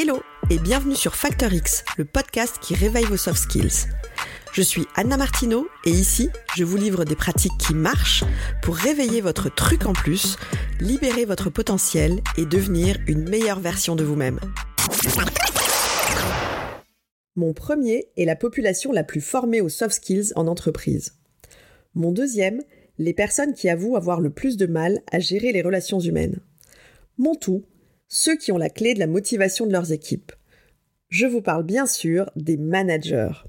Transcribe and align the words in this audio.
Hello 0.00 0.22
et 0.48 0.60
bienvenue 0.60 0.94
sur 0.94 1.16
Factor 1.16 1.52
X, 1.52 1.84
le 1.96 2.04
podcast 2.04 2.60
qui 2.62 2.76
réveille 2.76 3.06
vos 3.06 3.16
soft 3.16 3.40
skills. 3.42 3.88
Je 4.52 4.62
suis 4.62 4.84
Anna 4.94 5.16
Martineau 5.16 5.66
et 5.84 5.90
ici, 5.90 6.30
je 6.54 6.62
vous 6.62 6.76
livre 6.76 7.04
des 7.04 7.16
pratiques 7.16 7.58
qui 7.58 7.74
marchent 7.74 8.22
pour 8.62 8.76
réveiller 8.76 9.20
votre 9.20 9.52
truc 9.52 9.86
en 9.86 9.92
plus, 9.92 10.36
libérer 10.78 11.24
votre 11.24 11.50
potentiel 11.50 12.20
et 12.36 12.46
devenir 12.46 12.96
une 13.08 13.28
meilleure 13.28 13.58
version 13.58 13.96
de 13.96 14.04
vous-même. 14.04 14.38
Mon 17.34 17.52
premier 17.52 18.06
est 18.16 18.24
la 18.24 18.36
population 18.36 18.92
la 18.92 19.02
plus 19.02 19.20
formée 19.20 19.60
aux 19.60 19.68
soft 19.68 19.96
skills 19.96 20.32
en 20.36 20.46
entreprise. 20.46 21.14
Mon 21.96 22.12
deuxième, 22.12 22.62
les 22.98 23.14
personnes 23.14 23.52
qui 23.52 23.68
avouent 23.68 23.96
avoir 23.96 24.20
le 24.20 24.30
plus 24.30 24.56
de 24.56 24.66
mal 24.66 25.00
à 25.10 25.18
gérer 25.18 25.50
les 25.50 25.62
relations 25.62 25.98
humaines. 25.98 26.38
Mon 27.18 27.34
tout, 27.34 27.64
ceux 28.08 28.36
qui 28.36 28.52
ont 28.52 28.58
la 28.58 28.70
clé 28.70 28.94
de 28.94 28.98
la 28.98 29.06
motivation 29.06 29.66
de 29.66 29.72
leurs 29.72 29.92
équipes. 29.92 30.32
Je 31.08 31.26
vous 31.26 31.42
parle 31.42 31.64
bien 31.64 31.86
sûr 31.86 32.30
des 32.36 32.56
managers. 32.56 33.44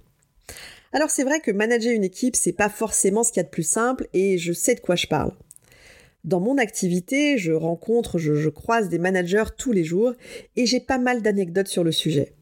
Alors 0.91 1.09
c'est 1.09 1.23
vrai 1.23 1.39
que 1.39 1.51
manager 1.51 1.93
une 1.93 2.03
équipe, 2.03 2.35
c'est 2.35 2.53
pas 2.53 2.69
forcément 2.69 3.23
ce 3.23 3.31
qu'il 3.31 3.39
y 3.39 3.41
a 3.41 3.43
de 3.43 3.49
plus 3.49 3.67
simple 3.67 4.07
et 4.13 4.37
je 4.37 4.53
sais 4.53 4.75
de 4.75 4.79
quoi 4.79 4.95
je 4.95 5.07
parle. 5.07 5.33
Dans 6.25 6.41
mon 6.41 6.57
activité, 6.57 7.37
je 7.37 7.53
rencontre, 7.53 8.17
je, 8.17 8.49
croise 8.49 8.89
des 8.89 8.99
managers 8.99 9.51
tous 9.57 9.71
les 9.71 9.85
jours 9.85 10.13
et 10.57 10.65
j'ai 10.65 10.81
pas 10.81 10.97
mal 10.97 11.21
d'anecdotes 11.21 11.67
sur 11.67 11.83
le 11.83 11.91
sujet. 11.93 12.33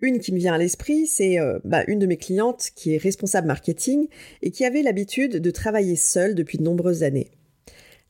Une 0.00 0.18
qui 0.18 0.32
me 0.32 0.38
vient 0.38 0.54
à 0.54 0.58
l'esprit, 0.58 1.06
c'est 1.06 1.38
euh, 1.38 1.58
bah, 1.64 1.84
une 1.86 2.00
de 2.00 2.06
mes 2.06 2.16
clientes 2.16 2.70
qui 2.74 2.94
est 2.94 2.98
responsable 2.98 3.46
marketing 3.46 4.08
et 4.42 4.50
qui 4.50 4.64
avait 4.64 4.82
l'habitude 4.82 5.36
de 5.36 5.50
travailler 5.50 5.96
seule 5.96 6.34
depuis 6.34 6.58
de 6.58 6.64
nombreuses 6.64 7.04
années. 7.04 7.30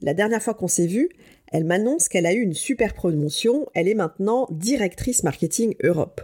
La 0.00 0.14
dernière 0.14 0.42
fois 0.42 0.54
qu'on 0.54 0.68
s'est 0.68 0.86
vu, 0.86 1.10
elle 1.54 1.62
m'annonce 1.62 2.08
qu'elle 2.08 2.26
a 2.26 2.34
eu 2.34 2.40
une 2.40 2.52
super 2.52 2.94
promotion, 2.94 3.68
elle 3.74 3.86
est 3.86 3.94
maintenant 3.94 4.48
directrice 4.50 5.22
marketing 5.22 5.76
Europe. 5.84 6.20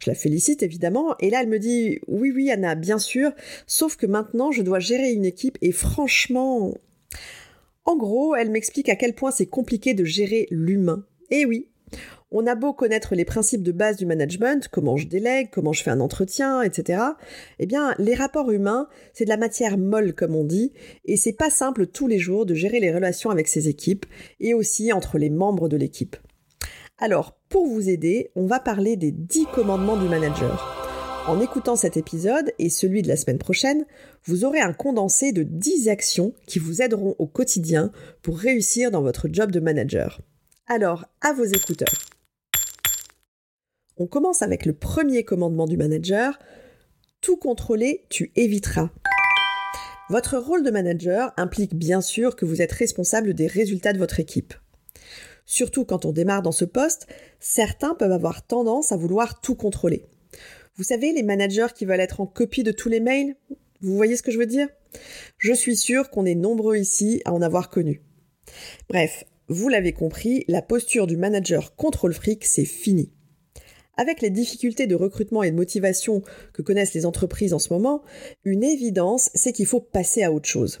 Je 0.00 0.10
la 0.10 0.16
félicite 0.16 0.64
évidemment, 0.64 1.16
et 1.20 1.30
là 1.30 1.42
elle 1.42 1.48
me 1.48 1.60
dit 1.60 2.00
oui 2.08 2.32
oui 2.34 2.50
Anna, 2.50 2.74
bien 2.74 2.98
sûr, 2.98 3.30
sauf 3.68 3.94
que 3.94 4.06
maintenant 4.06 4.50
je 4.50 4.62
dois 4.62 4.80
gérer 4.80 5.12
une 5.12 5.24
équipe 5.24 5.58
et 5.62 5.70
franchement... 5.70 6.74
En 7.84 7.96
gros, 7.96 8.34
elle 8.34 8.50
m'explique 8.50 8.88
à 8.88 8.96
quel 8.96 9.14
point 9.14 9.30
c'est 9.30 9.46
compliqué 9.46 9.94
de 9.94 10.04
gérer 10.04 10.48
l'humain. 10.50 11.04
Et 11.30 11.44
oui, 11.44 11.68
on 12.34 12.48
a 12.48 12.56
beau 12.56 12.72
connaître 12.72 13.14
les 13.14 13.24
principes 13.24 13.62
de 13.62 13.70
base 13.70 13.96
du 13.96 14.06
management, 14.06 14.66
comment 14.68 14.96
je 14.96 15.06
délègue, 15.06 15.50
comment 15.52 15.72
je 15.72 15.84
fais 15.84 15.92
un 15.92 16.00
entretien, 16.00 16.62
etc. 16.62 17.00
Eh 17.60 17.66
bien, 17.66 17.94
les 17.98 18.14
rapports 18.14 18.50
humains, 18.50 18.88
c'est 19.12 19.24
de 19.24 19.30
la 19.30 19.36
matière 19.36 19.78
molle, 19.78 20.14
comme 20.14 20.34
on 20.34 20.42
dit, 20.42 20.72
et 21.04 21.16
c'est 21.16 21.32
pas 21.32 21.48
simple 21.48 21.86
tous 21.86 22.08
les 22.08 22.18
jours 22.18 22.44
de 22.44 22.54
gérer 22.54 22.80
les 22.80 22.92
relations 22.92 23.30
avec 23.30 23.46
ses 23.46 23.68
équipes 23.68 24.04
et 24.40 24.52
aussi 24.52 24.92
entre 24.92 25.16
les 25.16 25.30
membres 25.30 25.68
de 25.68 25.76
l'équipe. 25.76 26.16
Alors, 26.98 27.38
pour 27.48 27.68
vous 27.68 27.88
aider, 27.88 28.32
on 28.34 28.46
va 28.46 28.58
parler 28.58 28.96
des 28.96 29.12
10 29.12 29.46
commandements 29.54 29.96
du 29.96 30.08
manager. 30.08 30.80
En 31.28 31.40
écoutant 31.40 31.76
cet 31.76 31.96
épisode 31.96 32.52
et 32.58 32.68
celui 32.68 33.02
de 33.02 33.08
la 33.08 33.16
semaine 33.16 33.38
prochaine, 33.38 33.86
vous 34.24 34.44
aurez 34.44 34.60
un 34.60 34.72
condensé 34.72 35.30
de 35.30 35.44
10 35.44 35.88
actions 35.88 36.34
qui 36.46 36.58
vous 36.58 36.82
aideront 36.82 37.14
au 37.20 37.26
quotidien 37.26 37.92
pour 38.22 38.38
réussir 38.38 38.90
dans 38.90 39.02
votre 39.02 39.28
job 39.30 39.52
de 39.52 39.60
manager. 39.60 40.20
Alors, 40.66 41.04
à 41.20 41.32
vos 41.32 41.44
écouteurs. 41.44 42.00
On 43.96 44.06
commence 44.08 44.42
avec 44.42 44.66
le 44.66 44.72
premier 44.72 45.22
commandement 45.22 45.66
du 45.66 45.76
manager. 45.76 46.40
Tout 47.20 47.36
contrôler, 47.36 48.06
tu 48.08 48.32
éviteras. 48.34 48.90
Votre 50.10 50.36
rôle 50.36 50.64
de 50.64 50.70
manager 50.72 51.32
implique 51.36 51.76
bien 51.76 52.00
sûr 52.00 52.34
que 52.34 52.44
vous 52.44 52.60
êtes 52.60 52.72
responsable 52.72 53.34
des 53.34 53.46
résultats 53.46 53.92
de 53.92 53.98
votre 53.98 54.18
équipe. 54.18 54.52
Surtout 55.46 55.84
quand 55.84 56.06
on 56.06 56.12
démarre 56.12 56.42
dans 56.42 56.52
ce 56.52 56.64
poste, 56.64 57.06
certains 57.38 57.94
peuvent 57.94 58.10
avoir 58.10 58.44
tendance 58.44 58.90
à 58.90 58.96
vouloir 58.96 59.40
tout 59.40 59.54
contrôler. 59.54 60.04
Vous 60.76 60.82
savez, 60.82 61.12
les 61.12 61.22
managers 61.22 61.68
qui 61.72 61.84
veulent 61.84 62.00
être 62.00 62.20
en 62.20 62.26
copie 62.26 62.64
de 62.64 62.72
tous 62.72 62.88
les 62.88 63.00
mails? 63.00 63.36
Vous 63.80 63.94
voyez 63.94 64.16
ce 64.16 64.22
que 64.22 64.32
je 64.32 64.38
veux 64.38 64.46
dire? 64.46 64.68
Je 65.38 65.52
suis 65.52 65.76
sûre 65.76 66.10
qu'on 66.10 66.26
est 66.26 66.34
nombreux 66.34 66.76
ici 66.76 67.22
à 67.24 67.32
en 67.32 67.42
avoir 67.42 67.70
connu. 67.70 68.02
Bref, 68.88 69.24
vous 69.46 69.68
l'avez 69.68 69.92
compris, 69.92 70.44
la 70.48 70.62
posture 70.62 71.06
du 71.06 71.16
manager 71.16 71.76
contrôle 71.76 72.12
fric, 72.12 72.44
c'est 72.44 72.64
fini. 72.64 73.12
Avec 73.96 74.20
les 74.20 74.30
difficultés 74.30 74.86
de 74.86 74.94
recrutement 74.94 75.42
et 75.42 75.50
de 75.50 75.56
motivation 75.56 76.22
que 76.52 76.62
connaissent 76.62 76.94
les 76.94 77.06
entreprises 77.06 77.54
en 77.54 77.58
ce 77.58 77.72
moment, 77.72 78.02
une 78.44 78.64
évidence, 78.64 79.30
c'est 79.34 79.52
qu'il 79.52 79.66
faut 79.66 79.80
passer 79.80 80.22
à 80.22 80.32
autre 80.32 80.48
chose. 80.48 80.80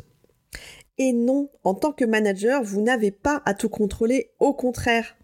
Et 0.98 1.12
non, 1.12 1.50
en 1.64 1.74
tant 1.74 1.92
que 1.92 2.04
manager, 2.04 2.62
vous 2.62 2.80
n'avez 2.80 3.10
pas 3.10 3.42
à 3.44 3.54
tout 3.54 3.68
contrôler, 3.68 4.30
au 4.38 4.52
contraire. 4.52 5.16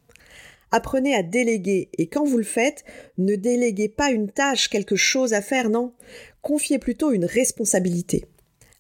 Apprenez 0.73 1.15
à 1.15 1.23
déléguer 1.25 1.91
et 1.99 2.07
quand 2.07 2.25
vous 2.25 2.39
le 2.39 2.45
faites, 2.45 2.85
ne 3.19 3.35
déléguez 3.35 3.89
pas 3.89 4.11
une 4.11 4.31
tâche, 4.31 4.69
quelque 4.69 4.97
chose 4.97 5.33
à 5.33 5.43
faire, 5.43 5.69
non. 5.69 5.93
Confiez 6.43 6.79
plutôt 6.79 7.11
une 7.11 7.25
responsabilité. 7.25 8.27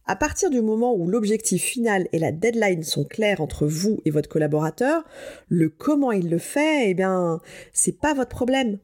À 0.06 0.16
partir 0.16 0.50
du 0.50 0.60
moment 0.60 0.94
où 0.94 1.06
l'objectif 1.06 1.62
final 1.62 2.08
et 2.12 2.18
la 2.18 2.32
deadline 2.32 2.82
sont 2.82 3.04
clairs 3.04 3.40
entre 3.40 3.66
vous 3.66 4.00
et 4.04 4.10
votre 4.10 4.28
collaborateur, 4.28 5.04
le 5.48 5.68
comment 5.68 6.10
il 6.10 6.30
le 6.30 6.38
fait, 6.38 6.90
eh 6.90 6.94
bien, 6.94 7.40
c'est 7.72 7.98
pas 7.98 8.14
votre 8.14 8.30
problème. 8.30 8.78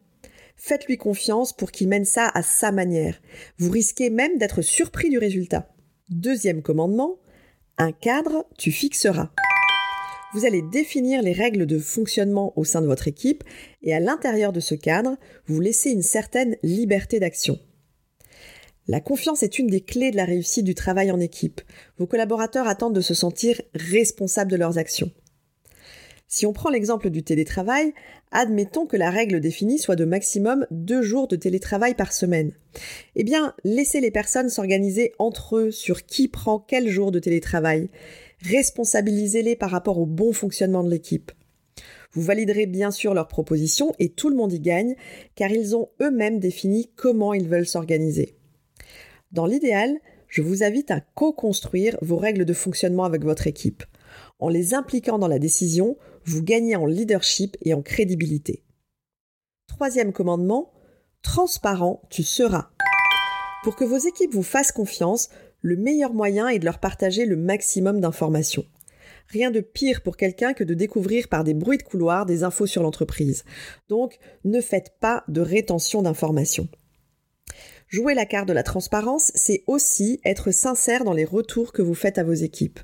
Faites-lui 0.57 0.97
confiance 0.97 1.53
pour 1.53 1.71
qu'il 1.71 1.89
mène 1.89 2.05
ça 2.05 2.31
à 2.35 2.43
sa 2.43 2.73
manière. 2.73 3.21
Vous 3.59 3.71
risquez 3.71 4.11
même 4.11 4.39
d'être 4.39 4.63
surpris 4.63 5.11
du 5.11 5.19
résultat. 5.19 5.69
Deuxième 6.09 6.63
commandement, 6.63 7.19
un 7.79 7.93
cadre, 7.93 8.47
tu 8.59 8.73
fixeras. 8.73 9.31
Vous 10.33 10.45
allez 10.45 10.63
définir 10.63 11.23
les 11.23 11.33
règles 11.33 11.67
de 11.67 11.79
fonctionnement 11.79 12.53
au 12.57 12.65
sein 12.65 12.81
de 12.81 12.87
votre 12.87 13.09
équipe 13.09 13.45
et 13.83 13.95
à 13.95 14.01
l'intérieur 14.01 14.53
de 14.53 14.61
ce 14.61 14.75
cadre, 14.75 15.17
vous 15.47 15.61
laissez 15.61 15.91
une 15.91 16.03
certaine 16.03 16.57
liberté 16.63 17.21
d'action. 17.21 17.59
La 18.89 19.01
confiance 19.01 19.43
est 19.43 19.59
une 19.59 19.67
des 19.67 19.81
clés 19.81 20.11
de 20.11 20.17
la 20.17 20.25
réussite 20.25 20.65
du 20.65 20.75
travail 20.75 21.11
en 21.11 21.19
équipe. 21.21 21.61
Vos 21.99 22.07
collaborateurs 22.07 22.69
attendent 22.69 22.95
de 22.95 23.01
se 23.01 23.15
sentir 23.15 23.61
responsables 23.75 24.51
de 24.51 24.57
leurs 24.57 24.79
actions. 24.79 25.11
Si 26.29 26.45
on 26.45 26.53
prend 26.53 26.71
l'exemple 26.71 27.11
du 27.11 27.23
télétravail, 27.23 27.95
admettons 28.33 28.87
que 28.87 28.97
la 28.97 29.11
règle 29.11 29.41
définie 29.41 29.79
soit 29.79 29.95
de 29.95 30.05
maximum 30.05 30.67
deux 30.73 31.01
jours 31.01 31.29
de 31.29 31.37
télétravail 31.37 31.95
par 31.95 32.13
semaine. 32.13 32.53
Eh 33.15 33.23
bien, 33.23 33.55
laissez 33.63 34.01
les 34.01 34.11
personnes 34.11 34.49
s'organiser 34.49 35.13
entre 35.21 35.57
eux 35.57 35.71
sur 35.71 36.05
qui 36.05 36.27
prend 36.27 36.59
quel 36.59 36.89
jour 36.89 37.13
de 37.13 37.21
télétravail. 37.21 37.91
Responsabilisez-les 38.43 39.55
par 39.55 39.71
rapport 39.71 39.99
au 39.99 40.07
bon 40.07 40.33
fonctionnement 40.33 40.83
de 40.83 40.91
l'équipe. 40.91 41.31
Vous 42.13 42.23
validerez 42.23 42.67
bien 42.67 42.91
sûr 42.91 43.15
leurs 43.15 43.29
propositions 43.29 43.95
et 43.99 44.09
tout 44.09 44.29
le 44.29 44.37
monde 44.37 44.53
y 44.53 44.61
gagne, 44.61 44.97
car 45.37 45.51
ils 45.51 45.77
ont 45.77 45.91
eux-mêmes 46.01 46.41
défini 46.41 46.91
comment 46.97 47.35
ils 47.35 47.49
veulent 47.49 47.67
s'organiser. 47.67 48.35
Dans 49.31 49.47
l'idéal, 49.47 49.99
je 50.29 50.43
vous 50.43 50.65
invite 50.65 50.91
à 50.91 51.01
co-construire 51.01 51.97
vos 52.03 52.17
règles 52.17 52.45
de 52.45 52.53
fonctionnement 52.53 53.05
avec 53.05 53.23
votre 53.23 53.47
équipe. 53.47 53.85
En 54.39 54.49
les 54.49 54.75
impliquant 54.75 55.19
dans 55.19 55.29
la 55.29 55.39
décision, 55.39 55.97
vous 56.27 56.43
gagnez 56.43 56.75
en 56.75 56.87
leadership 56.87 57.57
et 57.63 57.73
en 57.73 57.83
crédibilité. 57.83 58.65
Troisième 59.69 60.13
commandement, 60.13 60.73
transparent 61.23 62.03
tu 62.11 62.25
seras. 62.25 62.71
Pour 63.63 63.77
que 63.77 63.85
vos 63.85 63.99
équipes 63.99 64.35
vous 64.35 64.43
fassent 64.43 64.73
confiance, 64.73 65.29
le 65.61 65.77
meilleur 65.77 66.13
moyen 66.13 66.49
est 66.49 66.59
de 66.59 66.65
leur 66.65 66.81
partager 66.81 67.27
le 67.27 67.37
maximum 67.37 68.01
d'informations. 68.01 68.65
Rien 69.29 69.51
de 69.51 69.61
pire 69.61 70.03
pour 70.03 70.17
quelqu'un 70.17 70.53
que 70.53 70.65
de 70.65 70.75
découvrir 70.75 71.29
par 71.29 71.45
des 71.45 71.55
bruits 71.55 71.79
de 71.79 71.83
couloir 71.83 72.27
des 72.27 72.45
infos 72.45 72.67
sur 72.67 72.83
l'entreprise. 72.83 73.45
Donc, 73.89 74.19
ne 74.45 74.61
faites 74.61 74.95
pas 75.01 75.25
de 75.29 75.41
rétention 75.41 76.03
d'informations. 76.03 76.69
Jouer 77.89 78.15
la 78.15 78.27
carte 78.27 78.49
de 78.49 78.53
la 78.53 78.65
transparence, 78.65 79.31
c'est 79.35 79.63
aussi 79.67 80.21
être 80.25 80.51
sincère 80.51 81.05
dans 81.05 81.13
les 81.13 81.25
retours 81.25 81.73
que 81.73 81.83
vous 81.83 81.95
faites 81.95 82.19
à 82.19 82.25
vos 82.25 82.33
équipes. 82.33 82.81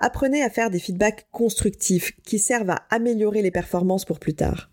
Apprenez 0.00 0.42
à 0.42 0.50
faire 0.50 0.70
des 0.70 0.78
feedbacks 0.78 1.26
constructifs 1.30 2.12
qui 2.22 2.38
servent 2.38 2.70
à 2.70 2.86
améliorer 2.90 3.42
les 3.42 3.50
performances 3.50 4.04
pour 4.04 4.18
plus 4.18 4.34
tard. 4.34 4.70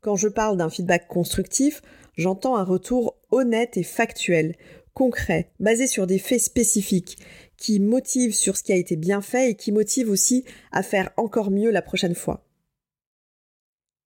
Quand 0.00 0.16
je 0.16 0.28
parle 0.28 0.56
d'un 0.56 0.70
feedback 0.70 1.08
constructif, 1.08 1.82
j'entends 2.16 2.56
un 2.56 2.64
retour 2.64 3.16
honnête 3.30 3.76
et 3.76 3.82
factuel, 3.82 4.54
concret, 4.94 5.50
basé 5.60 5.86
sur 5.86 6.06
des 6.06 6.18
faits 6.18 6.40
spécifiques, 6.40 7.18
qui 7.56 7.80
motive 7.80 8.34
sur 8.34 8.56
ce 8.56 8.62
qui 8.62 8.72
a 8.72 8.76
été 8.76 8.96
bien 8.96 9.20
fait 9.20 9.50
et 9.50 9.54
qui 9.54 9.72
motive 9.72 10.10
aussi 10.10 10.44
à 10.70 10.82
faire 10.82 11.10
encore 11.16 11.50
mieux 11.50 11.70
la 11.70 11.82
prochaine 11.82 12.14
fois. 12.14 12.46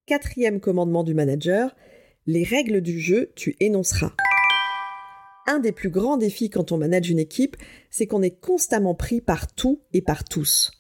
Quatrième 0.07 0.61
commandement 0.61 1.05
du 1.05 1.15
manager, 1.15 1.77
les 2.27 2.45
règles 2.45 2.81
du 2.81 2.99
jeu, 2.99 3.33
tu 3.37 3.57
énonceras 3.61 4.13
un 5.47 5.59
des 5.59 5.73
plus 5.73 5.91
grands 5.91 6.17
défis 6.17 6.51
quand 6.51 6.73
on 6.73 6.79
manage 6.79 7.11
une 7.11 7.19
équipe, 7.19 7.57
c'est 7.91 8.07
qu'on 8.07 8.23
est 8.23 8.41
constamment 8.41 8.95
pris 8.95 9.21
par 9.21 9.53
tout 9.53 9.81
et 9.93 10.03
par 10.03 10.25
tous. 10.25 10.71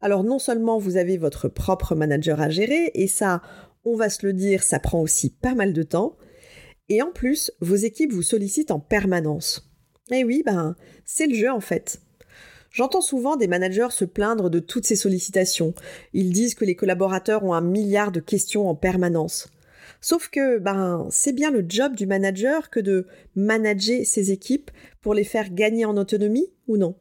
Alors 0.00 0.24
non 0.24 0.38
seulement 0.38 0.78
vous 0.78 0.96
avez 0.96 1.16
votre 1.16 1.48
propre 1.48 1.94
manager 1.94 2.40
à 2.40 2.50
gérer, 2.50 2.90
et 2.94 3.06
ça, 3.06 3.42
on 3.84 3.96
va 3.96 4.10
se 4.10 4.26
le 4.26 4.32
dire, 4.32 4.62
ça 4.62 4.78
prend 4.78 5.00
aussi 5.00 5.30
pas 5.30 5.54
mal 5.54 5.72
de 5.72 5.82
temps, 5.82 6.16
et 6.88 7.02
en 7.02 7.10
plus, 7.10 7.50
vos 7.60 7.74
équipes 7.74 8.12
vous 8.12 8.22
sollicitent 8.22 8.70
en 8.70 8.80
permanence. 8.80 9.68
Eh 10.12 10.24
oui, 10.24 10.42
ben, 10.44 10.76
c'est 11.04 11.26
le 11.26 11.34
jeu 11.34 11.50
en 11.50 11.60
fait. 11.60 12.00
J'entends 12.70 13.00
souvent 13.00 13.36
des 13.36 13.48
managers 13.48 13.88
se 13.90 14.04
plaindre 14.04 14.50
de 14.50 14.58
toutes 14.58 14.86
ces 14.86 14.96
sollicitations. 14.96 15.74
Ils 16.12 16.30
disent 16.30 16.54
que 16.54 16.64
les 16.64 16.76
collaborateurs 16.76 17.42
ont 17.42 17.54
un 17.54 17.62
milliard 17.62 18.12
de 18.12 18.20
questions 18.20 18.68
en 18.68 18.74
permanence. 18.74 19.48
Sauf 20.00 20.28
que, 20.28 20.58
ben, 20.58 21.06
c'est 21.10 21.32
bien 21.32 21.50
le 21.50 21.64
job 21.68 21.94
du 21.94 22.06
manager 22.06 22.70
que 22.70 22.80
de 22.80 23.06
manager 23.34 24.04
ses 24.04 24.30
équipes 24.30 24.70
pour 25.00 25.14
les 25.14 25.24
faire 25.24 25.52
gagner 25.52 25.84
en 25.84 25.96
autonomie 25.96 26.52
ou 26.66 26.76
non? 26.76 26.96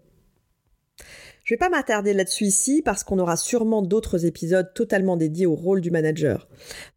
Je 1.43 1.53
vais 1.53 1.59
pas 1.59 1.69
m'attarder 1.69 2.13
là-dessus 2.13 2.45
ici 2.45 2.81
parce 2.83 3.03
qu'on 3.03 3.19
aura 3.19 3.37
sûrement 3.37 3.83
d'autres 3.83 4.25
épisodes 4.25 4.73
totalement 4.73 5.15
dédiés 5.15 5.45
au 5.45 5.53
rôle 5.53 5.79
du 5.79 5.91
manager. 5.91 6.47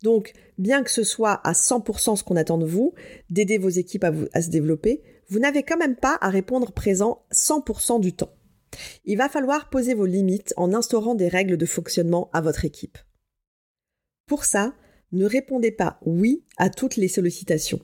Donc, 0.02 0.32
bien 0.56 0.82
que 0.82 0.90
ce 0.90 1.02
soit 1.02 1.40
à 1.46 1.52
100% 1.52 2.16
ce 2.16 2.24
qu'on 2.24 2.36
attend 2.36 2.56
de 2.56 2.64
vous, 2.64 2.94
d'aider 3.28 3.58
vos 3.58 3.68
équipes 3.68 4.04
à, 4.04 4.12
à 4.32 4.40
se 4.40 4.48
développer, 4.48 5.02
vous 5.28 5.38
n'avez 5.38 5.62
quand 5.62 5.76
même 5.76 5.96
pas 5.96 6.16
à 6.22 6.30
répondre 6.30 6.72
présent 6.72 7.26
100% 7.32 8.00
du 8.00 8.14
temps. 8.14 8.32
Il 9.04 9.18
va 9.18 9.28
falloir 9.28 9.68
poser 9.68 9.92
vos 9.92 10.06
limites 10.06 10.54
en 10.56 10.72
instaurant 10.72 11.14
des 11.14 11.28
règles 11.28 11.58
de 11.58 11.66
fonctionnement 11.66 12.30
à 12.32 12.40
votre 12.40 12.64
équipe. 12.64 12.98
Pour 14.26 14.44
ça, 14.44 14.74
ne 15.12 15.24
répondez 15.24 15.70
pas 15.70 15.98
oui 16.04 16.42
à 16.56 16.70
toutes 16.70 16.96
les 16.96 17.08
sollicitations. 17.08 17.80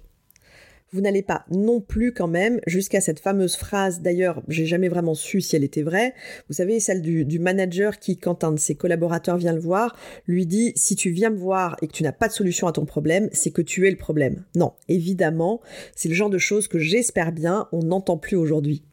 Vous 0.95 1.01
n'allez 1.01 1.23
pas 1.23 1.45
non 1.51 1.81
plus 1.81 2.13
quand 2.13 2.29
même 2.29 2.61
jusqu'à 2.69 3.01
cette 3.01 3.19
fameuse 3.19 3.57
phrase, 3.57 4.01
d'ailleurs 4.01 4.45
j'ai 4.47 4.65
jamais 4.65 4.89
vraiment 4.89 5.15
su 5.15 5.41
si 5.41 5.57
elle 5.57 5.65
était 5.65 5.83
vraie, 5.83 6.15
vous 6.49 6.55
savez 6.55 6.79
celle 6.79 7.03
du, 7.03 7.39
manager 7.41 7.99
qui 7.99 8.17
quand 8.17 8.45
un 8.45 8.53
de 8.53 8.61
ses 8.61 8.77
collaborateurs 8.77 9.37
vient 9.37 9.53
le 9.53 9.61
voir, 9.61 9.97
lui 10.29 10.47
dit 10.47 10.73
si 10.77 10.95
tu 10.95 11.11
viens 11.11 11.31
me 11.31 11.37
voir 11.37 11.77
et 11.83 11.89
que 11.89 11.93
tu 11.93 12.05
n'as 12.05 12.13
pas 12.13 12.29
de 12.29 12.33
solution 12.33 12.69
à 12.69 12.73
ton 12.73 12.85
problème, 12.85 13.29
c'est 13.33 13.51
que 13.51 13.61
tu 13.61 13.89
es 13.89 13.91
le 13.91 13.97
problème. 13.97 14.45
Non, 14.55 14.75
évidemment, 14.89 15.61
c'est 15.97 16.09
le 16.09 16.15
genre 16.15 16.31
de 16.31 16.39
choses 16.39 16.69
que 16.69 16.79
j'espère 16.79 17.33
bien 17.33 17.67
on 17.73 17.81
n'entend 17.81 18.17
plus 18.17 18.37
aujourd'hui. 18.37 18.85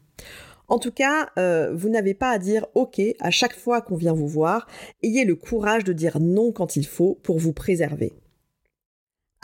En 0.66 0.80
tout 0.80 0.90
cas, 0.90 1.28
euh, 1.38 1.72
vous 1.72 1.88
n'avez 1.88 2.14
pas 2.14 2.30
à 2.30 2.38
dire 2.38 2.66
OK 2.74 3.00
à 3.20 3.30
chaque 3.30 3.54
fois 3.54 3.80
qu'on 3.80 3.96
vient 3.96 4.14
vous 4.14 4.26
voir. 4.26 4.66
Ayez 5.04 5.24
le 5.24 5.36
courage 5.36 5.84
de 5.84 5.92
dire 5.92 6.18
non 6.18 6.50
quand 6.50 6.74
il 6.74 6.86
faut 6.86 7.20
pour 7.22 7.38
vous 7.38 7.52
préserver. 7.52 8.12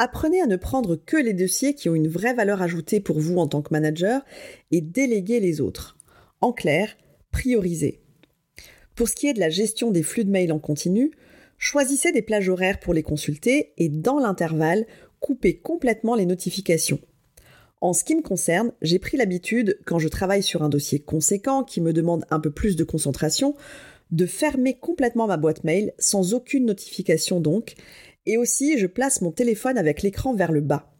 Apprenez 0.00 0.41
à 0.41 0.47
ne 0.47 0.56
prendre 0.56 0.95
que 0.95 1.17
les 1.17 1.35
dossiers 1.35 1.75
qui 1.75 1.89
ont 1.89 1.95
une 1.95 2.06
vraie 2.06 2.33
valeur 2.33 2.62
ajoutée 2.62 3.00
pour 3.00 3.19
vous 3.19 3.39
en 3.39 3.49
tant 3.49 3.62
que 3.62 3.73
manager 3.73 4.25
et 4.71 4.81
déléguez 4.81 5.41
les 5.41 5.61
autres. 5.61 5.99
En 6.41 6.53
clair, 6.53 6.97
priorisez. 7.33 8.00
Pour 8.95 9.09
ce 9.09 9.17
qui 9.17 9.27
est 9.27 9.35
de 9.35 9.41
la 9.41 9.50
gestion 9.50 9.91
des 9.91 10.05
flux 10.05 10.25
de 10.25 10.31
mails 10.31 10.53
en 10.53 10.61
continu, 10.61 11.11
choisissez 11.59 12.12
des 12.12 12.23
plages 12.23 12.49
horaires 12.49 12.79
pour 12.79 12.95
les 12.95 13.03
consulter 13.03 13.73
et 13.77 13.89
dans 13.89 14.21
l'intervalle, 14.21 14.87
coupez 15.19 15.59
complètement 15.59 16.15
les 16.15 16.27
notifications. 16.27 17.01
En 17.81 17.93
ce 17.93 18.05
qui 18.05 18.15
me 18.15 18.23
concerne, 18.23 18.73
j'ai 18.83 19.01
pris 19.01 19.17
l'habitude, 19.17 19.81
quand 19.85 19.99
je 19.99 20.09
travaille 20.09 20.44
sur 20.44 20.62
un 20.62 20.69
dossier 20.69 21.01
conséquent 21.01 21.65
qui 21.65 21.81
me 21.81 21.93
demande 21.93 22.25
un 22.31 22.39
peu 22.39 22.53
plus 22.53 22.77
de 22.77 22.85
concentration, 22.85 23.55
de 24.11 24.27
fermer 24.27 24.79
complètement 24.79 25.27
ma 25.27 25.37
boîte 25.37 25.65
mail 25.65 25.93
sans 25.99 26.35
aucune 26.35 26.67
notification 26.67 27.41
donc, 27.41 27.75
et 28.29 28.37
aussi 28.37 28.79
je 28.79 28.87
place 28.87 29.23
mon 29.23 29.33
téléphone 29.33 29.79
avec 29.79 30.03
l'écran 30.03 30.35
vers 30.35 30.53
le 30.53 30.61
bas. 30.61 30.95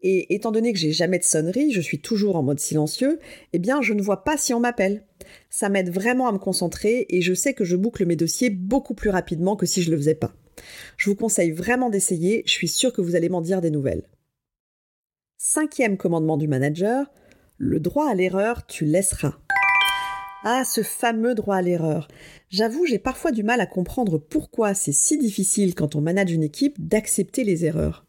Et 0.00 0.34
étant 0.34 0.52
donné 0.52 0.72
que 0.72 0.78
j'ai 0.78 0.92
jamais 0.92 1.18
de 1.18 1.24
sonnerie, 1.24 1.72
je 1.72 1.80
suis 1.80 2.00
toujours 2.00 2.36
en 2.36 2.42
mode 2.44 2.60
silencieux, 2.60 3.18
eh 3.52 3.58
bien 3.58 3.82
je 3.82 3.94
ne 3.94 4.02
vois 4.02 4.22
pas 4.22 4.36
si 4.36 4.54
on 4.54 4.60
m'appelle. 4.60 5.04
Ça 5.50 5.68
m'aide 5.68 5.90
vraiment 5.90 6.28
à 6.28 6.32
me 6.32 6.38
concentrer 6.38 7.06
et 7.08 7.20
je 7.20 7.34
sais 7.34 7.54
que 7.54 7.64
je 7.64 7.74
boucle 7.74 8.06
mes 8.06 8.14
dossiers 8.14 8.50
beaucoup 8.50 8.94
plus 8.94 9.10
rapidement 9.10 9.56
que 9.56 9.66
si 9.66 9.82
je 9.82 9.90
le 9.90 9.96
faisais 9.96 10.14
pas. 10.14 10.34
Je 10.96 11.10
vous 11.10 11.16
conseille 11.16 11.50
vraiment 11.50 11.90
d'essayer, 11.90 12.44
je 12.46 12.52
suis 12.52 12.68
sûre 12.68 12.92
que 12.92 13.00
vous 13.00 13.16
allez 13.16 13.28
m'en 13.28 13.40
dire 13.40 13.60
des 13.60 13.70
nouvelles. 13.70 14.04
Cinquième 15.36 15.96
commandement 15.96 16.36
du 16.36 16.48
manager, 16.48 17.10
le 17.56 17.80
droit 17.80 18.08
à 18.08 18.14
l'erreur, 18.14 18.66
tu 18.66 18.84
laisseras. 18.84 19.38
Ah, 20.44 20.64
ce 20.64 20.82
fameux 20.82 21.34
droit 21.34 21.56
à 21.56 21.62
l'erreur. 21.62 22.06
J'avoue, 22.48 22.86
j'ai 22.86 23.00
parfois 23.00 23.32
du 23.32 23.42
mal 23.42 23.60
à 23.60 23.66
comprendre 23.66 24.18
pourquoi 24.18 24.72
c'est 24.72 24.92
si 24.92 25.18
difficile 25.18 25.74
quand 25.74 25.96
on 25.96 26.00
manage 26.00 26.30
une 26.30 26.44
équipe 26.44 26.76
d'accepter 26.78 27.42
les 27.42 27.64
erreurs. 27.64 28.06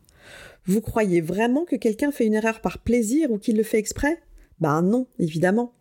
Vous 0.65 0.81
croyez 0.81 1.21
vraiment 1.21 1.65
que 1.65 1.75
quelqu'un 1.75 2.11
fait 2.11 2.27
une 2.27 2.35
erreur 2.35 2.61
par 2.61 2.79
plaisir 2.79 3.31
ou 3.31 3.39
qu'il 3.39 3.57
le 3.57 3.63
fait 3.63 3.79
exprès? 3.79 4.21
Ben 4.59 4.83
non, 4.83 5.07
évidemment. 5.17 5.73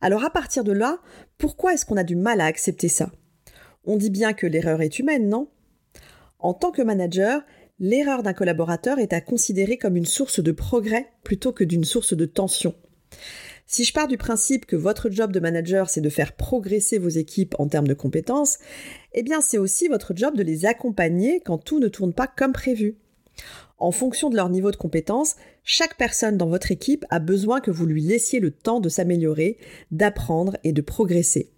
Alors 0.00 0.24
à 0.24 0.30
partir 0.30 0.64
de 0.64 0.72
là, 0.72 0.98
pourquoi 1.36 1.74
est-ce 1.74 1.84
qu'on 1.84 1.98
a 1.98 2.04
du 2.04 2.16
mal 2.16 2.40
à 2.40 2.46
accepter 2.46 2.88
ça? 2.88 3.12
On 3.84 3.96
dit 3.96 4.10
bien 4.10 4.32
que 4.32 4.46
l'erreur 4.46 4.80
est 4.80 4.98
humaine, 4.98 5.28
non? 5.28 5.50
En 6.38 6.54
tant 6.54 6.70
que 6.70 6.82
manager, 6.82 7.42
l'erreur 7.78 8.22
d'un 8.22 8.32
collaborateur 8.32 8.98
est 8.98 9.12
à 9.12 9.20
considérer 9.20 9.76
comme 9.76 9.96
une 9.96 10.06
source 10.06 10.40
de 10.40 10.52
progrès 10.52 11.10
plutôt 11.22 11.52
que 11.52 11.64
d'une 11.64 11.84
source 11.84 12.14
de 12.14 12.24
tension. 12.24 12.74
Si 13.68 13.82
je 13.82 13.92
pars 13.92 14.06
du 14.06 14.16
principe 14.16 14.64
que 14.64 14.76
votre 14.76 15.10
job 15.10 15.32
de 15.32 15.40
manager, 15.40 15.90
c'est 15.90 16.00
de 16.00 16.08
faire 16.08 16.36
progresser 16.36 16.98
vos 16.98 17.08
équipes 17.08 17.56
en 17.58 17.66
termes 17.66 17.88
de 17.88 17.94
compétences, 17.94 18.58
eh 19.12 19.24
bien 19.24 19.40
c'est 19.40 19.58
aussi 19.58 19.88
votre 19.88 20.14
job 20.14 20.36
de 20.36 20.44
les 20.44 20.66
accompagner 20.66 21.40
quand 21.40 21.58
tout 21.58 21.80
ne 21.80 21.88
tourne 21.88 22.12
pas 22.12 22.28
comme 22.28 22.52
prévu. 22.52 22.96
En 23.78 23.90
fonction 23.90 24.30
de 24.30 24.36
leur 24.36 24.50
niveau 24.50 24.70
de 24.70 24.76
compétence, 24.76 25.34
chaque 25.64 25.98
personne 25.98 26.36
dans 26.36 26.48
votre 26.48 26.70
équipe 26.70 27.04
a 27.10 27.18
besoin 27.18 27.60
que 27.60 27.72
vous 27.72 27.86
lui 27.86 28.02
laissiez 28.02 28.38
le 28.38 28.52
temps 28.52 28.80
de 28.80 28.88
s'améliorer, 28.88 29.58
d'apprendre 29.90 30.56
et 30.62 30.72
de 30.72 30.80
progresser. 30.80 31.50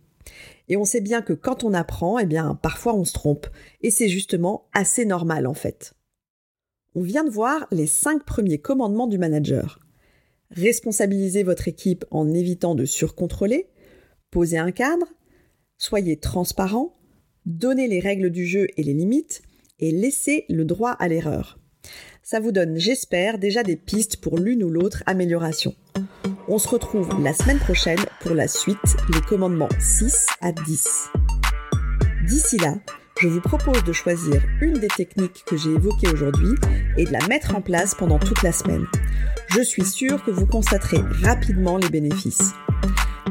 Et 0.68 0.78
on 0.78 0.84
sait 0.86 1.02
bien 1.02 1.20
que 1.20 1.34
quand 1.34 1.62
on 1.62 1.74
apprend, 1.74 2.18
eh 2.18 2.26
bien 2.26 2.54
parfois 2.54 2.94
on 2.94 3.04
se 3.04 3.12
trompe. 3.12 3.46
Et 3.82 3.90
c'est 3.90 4.08
justement 4.08 4.66
assez 4.72 5.04
normal 5.04 5.46
en 5.46 5.54
fait. 5.54 5.92
On 6.94 7.02
vient 7.02 7.24
de 7.24 7.30
voir 7.30 7.66
les 7.70 7.86
cinq 7.86 8.24
premiers 8.24 8.58
commandements 8.58 9.06
du 9.06 9.18
manager. 9.18 9.78
Responsabilisez 10.50 11.42
votre 11.42 11.68
équipe 11.68 12.04
en 12.10 12.32
évitant 12.32 12.74
de 12.74 12.84
surcontrôler, 12.84 13.68
posez 14.30 14.58
un 14.58 14.72
cadre, 14.72 15.06
soyez 15.76 16.18
transparent, 16.18 16.96
donnez 17.46 17.86
les 17.86 18.00
règles 18.00 18.30
du 18.30 18.46
jeu 18.46 18.66
et 18.76 18.82
les 18.82 18.94
limites, 18.94 19.42
et 19.78 19.90
laissez 19.90 20.44
le 20.48 20.64
droit 20.64 20.92
à 20.92 21.08
l'erreur. 21.08 21.58
Ça 22.22 22.40
vous 22.40 22.52
donne, 22.52 22.76
j'espère, 22.78 23.38
déjà 23.38 23.62
des 23.62 23.76
pistes 23.76 24.18
pour 24.18 24.38
l'une 24.38 24.62
ou 24.62 24.70
l'autre 24.70 25.02
amélioration. 25.06 25.74
On 26.48 26.58
se 26.58 26.68
retrouve 26.68 27.22
la 27.22 27.32
semaine 27.32 27.58
prochaine 27.58 28.00
pour 28.20 28.34
la 28.34 28.48
suite, 28.48 28.76
les 29.12 29.20
commandements 29.20 29.68
6 29.78 30.26
à 30.40 30.52
10. 30.52 31.10
D'ici 32.26 32.56
là, 32.58 32.74
je 33.20 33.28
vous 33.28 33.40
propose 33.40 33.82
de 33.82 33.92
choisir 33.92 34.42
une 34.60 34.74
des 34.74 34.88
techniques 34.88 35.44
que 35.44 35.56
j'ai 35.56 35.70
évoquées 35.70 36.08
aujourd'hui 36.08 36.54
et 36.96 37.04
de 37.04 37.12
la 37.12 37.26
mettre 37.26 37.56
en 37.56 37.60
place 37.60 37.94
pendant 37.94 38.18
toute 38.18 38.42
la 38.42 38.52
semaine. 38.52 38.86
Je 39.48 39.60
suis 39.60 39.84
sûre 39.84 40.22
que 40.24 40.30
vous 40.30 40.46
constaterez 40.46 41.00
rapidement 41.22 41.78
les 41.78 41.88
bénéfices. 41.88 42.52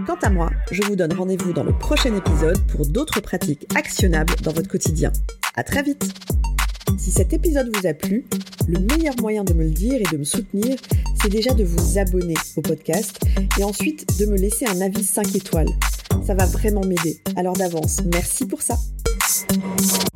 Quant 0.06 0.18
à 0.22 0.30
moi, 0.30 0.52
je 0.72 0.84
vous 0.84 0.96
donne 0.96 1.14
rendez-vous 1.14 1.54
dans 1.54 1.64
le 1.64 1.72
prochain 1.72 2.14
épisode 2.16 2.60
pour 2.68 2.86
d'autres 2.86 3.22
pratiques 3.22 3.68
actionnables 3.76 4.36
dans 4.44 4.52
votre 4.52 4.70
quotidien. 4.70 5.12
À 5.56 5.64
très 5.64 5.84
vite! 5.84 6.14
Si 6.98 7.12
cet 7.12 7.32
épisode 7.32 7.74
vous 7.76 7.88
a 7.88 7.94
plu, 7.94 8.26
le 8.68 8.80
meilleur 8.80 9.16
moyen 9.22 9.44
de 9.44 9.54
me 9.54 9.64
le 9.64 9.72
dire 9.72 10.02
et 10.02 10.12
de 10.12 10.18
me 10.18 10.24
soutenir, 10.24 10.78
c'est 11.22 11.30
déjà 11.30 11.54
de 11.54 11.64
vous 11.64 11.98
abonner 11.98 12.36
au 12.58 12.62
podcast 12.62 13.20
et 13.58 13.64
ensuite 13.64 14.20
de 14.20 14.26
me 14.26 14.38
laisser 14.38 14.66
un 14.66 14.82
avis 14.82 15.04
5 15.04 15.36
étoiles. 15.36 15.70
Ça 16.26 16.36
va 16.36 16.46
vraiment 16.46 16.82
m'aider. 16.82 17.22
Alors 17.36 17.54
d'avance, 17.54 18.02
merci 18.12 18.46
pour 18.46 18.62
ça. 18.62 18.76
Podcast. 19.48 20.07